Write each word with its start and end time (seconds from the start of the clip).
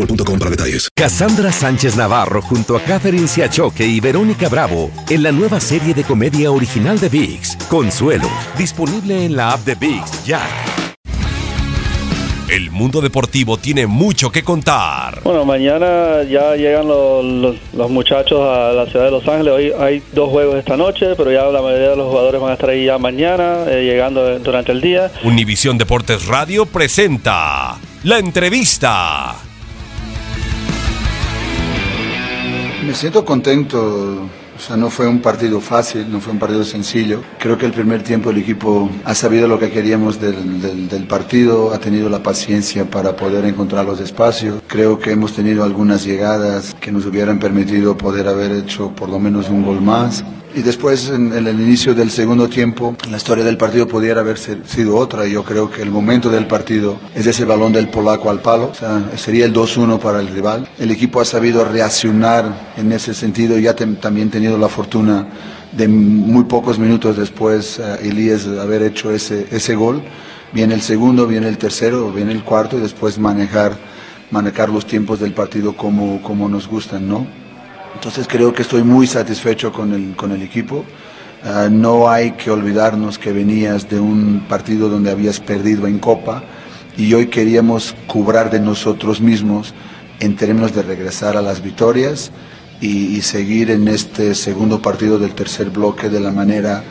boostmobile.com 0.00 0.38
para 0.38 0.50
detalles. 0.50 0.88
Cassandra 0.94 1.52
Sánchez 1.52 1.96
Navarro 1.96 2.42
junto 2.42 2.76
a 2.76 2.80
Catherine 2.80 3.28
Siachoque 3.28 3.86
y 3.86 4.00
Verónica 4.00 4.48
Bravo 4.48 4.90
en 5.08 5.22
la 5.22 5.32
nueva 5.32 5.60
serie 5.60 5.94
de 5.94 6.04
comedia 6.04 6.50
original 6.50 6.98
de 6.98 7.08
VIX, 7.08 7.56
Consuelo, 7.68 8.28
disponible 8.56 9.24
en 9.24 9.36
la 9.36 9.52
app 9.52 9.64
de 9.64 9.74
VIX 9.74 10.24
ya. 10.24 10.42
El 12.48 12.72
mundo 12.72 13.00
deportivo 13.00 13.58
tiene 13.58 13.86
mucho 13.86 14.32
que 14.32 14.42
contar. 14.42 15.22
Bueno, 15.22 15.44
mañana 15.44 16.24
ya 16.24 16.56
llegan 16.56 16.88
los, 16.88 17.56
los, 17.72 17.90
muchachos 17.90 18.40
a 18.40 18.72
la 18.72 18.86
ciudad 18.86 19.04
de 19.04 19.10
Los 19.12 19.28
Ángeles. 19.28 19.52
Hoy 19.52 19.72
hay 19.78 20.02
dos 20.12 20.30
juegos 20.30 20.56
esta 20.56 20.76
noche, 20.76 21.14
pero 21.16 21.30
ya 21.30 21.44
la 21.44 21.62
mayoría 21.62 21.90
de 21.90 21.96
los 21.96 22.08
jugadores 22.08 22.40
van 22.40 22.50
a 22.50 22.54
estar 22.54 22.70
ahí 22.70 22.86
ya 22.86 22.98
mañana, 22.98 23.66
eh, 23.68 23.84
llegando 23.84 24.36
durante 24.40 24.72
el 24.72 24.80
día. 24.80 25.12
Univisión 25.22 25.78
Deportes 25.78 26.26
Radio 26.26 26.66
presenta 26.66 27.78
la 28.02 28.18
entrevista. 28.18 29.49
Me 32.86 32.94
siento 32.94 33.24
contento. 33.24 34.28
O 34.56 34.62
sea, 34.62 34.76
no 34.76 34.90
fue 34.90 35.06
un 35.06 35.20
partido 35.20 35.60
fácil, 35.60 36.10
no 36.10 36.20
fue 36.20 36.32
un 36.32 36.38
partido 36.38 36.64
sencillo. 36.64 37.22
Creo 37.38 37.56
que 37.56 37.64
el 37.64 37.72
primer 37.72 38.02
tiempo 38.02 38.30
el 38.30 38.38
equipo 38.38 38.90
ha 39.04 39.14
sabido 39.14 39.48
lo 39.48 39.58
que 39.58 39.70
queríamos 39.70 40.20
del, 40.20 40.88
del, 40.88 41.04
partido, 41.06 41.72
ha 41.72 41.78
tenido 41.78 42.10
la 42.10 42.22
paciencia 42.22 42.84
para 42.84 43.16
poder 43.16 43.46
encontrar 43.46 43.86
los 43.86 44.00
espacios. 44.00 44.62
Creo 44.66 44.98
que 44.98 45.12
hemos 45.12 45.32
tenido 45.34 45.64
algunas 45.64 46.04
llegadas 46.04 46.76
que 46.78 46.92
nos 46.92 47.06
hubieran 47.06 47.38
permitido 47.38 47.96
poder 47.96 48.28
haber 48.28 48.52
hecho 48.52 48.90
por 48.90 49.08
lo 49.08 49.18
menos 49.18 49.48
un 49.48 49.64
gol 49.64 49.80
más. 49.80 50.22
Y 50.54 50.62
después, 50.62 51.08
en, 51.10 51.32
el 51.32 51.60
inicio 51.60 51.94
del 51.94 52.10
segundo 52.10 52.48
tiempo, 52.48 52.96
la 53.08 53.16
historia 53.16 53.44
del 53.44 53.56
partido 53.56 53.86
pudiera 53.86 54.20
haber 54.20 54.36
sido 54.38 54.96
otra. 54.96 55.26
Yo 55.26 55.44
creo 55.44 55.70
que 55.70 55.82
el 55.82 55.90
momento 55.90 56.28
del 56.28 56.46
partido 56.46 56.98
es 57.14 57.26
ese 57.26 57.44
balón 57.44 57.72
del 57.72 57.88
polaco 57.88 58.30
al 58.30 58.40
palo. 58.40 58.72
Sería 59.16 59.44
el 59.44 59.54
2-1 59.54 59.98
para 60.00 60.20
el 60.20 60.28
rival. 60.28 60.68
El 60.78 60.90
equipo 60.90 61.20
ha 61.20 61.24
sabido 61.24 61.64
reaccionar 61.64 62.72
en 62.76 62.90
ese 62.90 63.14
sentido 63.14 63.58
y 63.58 63.68
ha 63.68 63.76
también 63.76 64.30
tenido 64.30 64.58
la 64.58 64.68
fortuna 64.68 65.28
de 65.72 65.86
muy 65.86 66.44
pocos 66.44 66.80
minutos 66.80 67.16
después 67.16 67.78
uh, 67.78 68.04
Elías 68.04 68.44
haber 68.46 68.82
hecho 68.82 69.12
ese, 69.12 69.46
ese 69.52 69.74
gol. 69.76 70.02
Viene 70.52 70.74
el 70.74 70.82
segundo, 70.82 71.28
viene 71.28 71.48
el 71.48 71.58
tercero, 71.58 72.10
viene 72.10 72.32
el 72.32 72.42
cuarto 72.42 72.76
y 72.76 72.80
después 72.80 73.18
manejar, 73.18 73.76
manejar 74.32 74.68
los 74.68 74.84
tiempos 74.84 75.20
del 75.20 75.32
partido 75.32 75.76
como, 75.76 76.20
como 76.22 76.48
nos 76.48 76.66
gustan, 76.66 77.06
¿no? 77.08 77.39
Entonces 77.94 78.26
creo 78.28 78.52
que 78.52 78.62
estoy 78.62 78.82
muy 78.82 79.06
satisfecho 79.06 79.72
con 79.72 79.92
el, 79.92 80.16
con 80.16 80.32
el 80.32 80.42
equipo. 80.42 80.84
Ah, 81.44 81.68
no 81.70 82.10
hay 82.10 82.32
que 82.32 82.50
olvidarnos 82.50 83.18
que 83.18 83.32
venías 83.32 83.88
de 83.88 83.98
un 83.98 84.44
partido 84.48 84.88
donde 84.88 85.10
habías 85.10 85.40
perdido 85.40 85.86
en 85.86 85.98
Copa 85.98 86.42
y 86.96 87.14
hoy 87.14 87.28
queríamos 87.28 87.94
cubrar 88.06 88.50
de 88.50 88.60
nosotros 88.60 89.20
mismos 89.20 89.74
en 90.18 90.36
términos 90.36 90.74
de 90.74 90.82
regresar 90.82 91.36
a 91.36 91.42
las 91.42 91.62
victorias 91.62 92.30
y, 92.82 93.20
seguir 93.22 93.70
en 93.70 93.88
este 93.88 94.34
segundo 94.34 94.80
partido 94.80 95.18
del 95.18 95.34
tercer 95.34 95.68
bloque 95.68 96.08
de 96.08 96.20
la 96.20 96.30
manera 96.30 96.82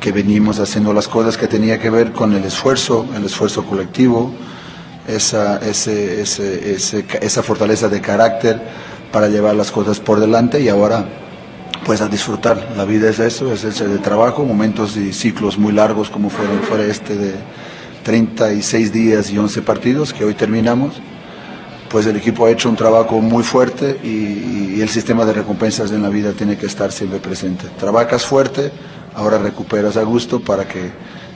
que 0.00 0.10
venimos 0.10 0.58
haciendo 0.58 0.92
las 0.92 1.06
cosas 1.06 1.36
que 1.36 1.46
tenía 1.46 1.78
que 1.78 1.88
ver 1.88 2.12
con 2.12 2.32
el 2.34 2.44
esfuerzo, 2.44 3.06
el 3.14 3.24
esfuerzo 3.24 3.64
colectivo, 3.64 4.32
esa, 5.06 5.58
ese, 5.58 6.20
ese, 6.20 7.06
esa 7.20 7.42
fortaleza 7.44 7.88
de 7.88 8.00
carácter 8.00 8.60
para 9.12 9.28
llevar 9.28 9.54
las 9.54 9.70
cosas 9.70 10.00
por 10.00 10.20
delante 10.20 10.60
y 10.60 10.68
ahora 10.68 11.06
pues 11.84 12.00
a 12.00 12.08
disfrutar. 12.08 12.72
La 12.76 12.84
vida 12.84 13.08
es 13.08 13.18
eso, 13.20 13.52
es 13.52 13.64
ese 13.64 13.86
de 13.86 13.98
trabajo, 13.98 14.44
momentos 14.44 14.96
y 14.96 15.12
ciclos 15.12 15.56
muy 15.56 15.72
largos 15.72 16.10
como 16.10 16.30
fueron, 16.30 16.60
fuera 16.62 16.84
este 16.84 17.16
de 17.16 17.34
36 18.02 18.92
días 18.92 19.30
y 19.30 19.38
11 19.38 19.62
partidos 19.62 20.12
que 20.12 20.24
hoy 20.24 20.34
terminamos. 20.34 20.94
Pues 21.88 22.06
el 22.06 22.16
equipo 22.16 22.46
ha 22.46 22.50
hecho 22.50 22.68
un 22.68 22.76
trabajo 22.76 23.20
muy 23.20 23.44
fuerte 23.44 24.00
y, 24.02 24.74
y 24.76 24.80
el 24.80 24.88
sistema 24.88 25.24
de 25.24 25.32
recompensas 25.32 25.92
en 25.92 26.02
la 26.02 26.08
vida 26.08 26.32
tiene 26.32 26.58
que 26.58 26.66
estar 26.66 26.90
siempre 26.90 27.20
presente. 27.20 27.68
Trabajas 27.78 28.26
fuerte, 28.26 28.72
ahora 29.14 29.38
recuperas 29.38 29.96
a 29.96 30.02
gusto 30.02 30.40
para 30.40 30.66
que, 30.66 30.90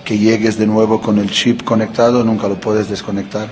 que 0.05 0.19
llegues 0.19 0.59
de 0.59 0.67
nuevo 0.67 1.01
con 1.01 1.19
el 1.19 1.31
chip 1.31 1.63
conectado, 1.63 2.25
nunca 2.25 2.49
lo 2.49 2.61
puedes 2.61 2.89
desconectar 2.91 3.49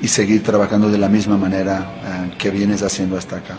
y 0.00 0.08
seguir 0.08 0.42
trabajando 0.42 0.90
de 0.90 0.98
la 0.98 1.08
misma 1.08 1.36
manera 1.36 2.30
uh, 2.32 2.36
que 2.36 2.50
vienes 2.50 2.82
haciendo 2.82 3.16
hasta 3.16 3.36
acá. 3.36 3.58